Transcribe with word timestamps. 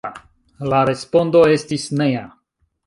La 0.71 0.79
respondo 0.91 1.45
estis 1.59 1.89
nea. 2.03 2.29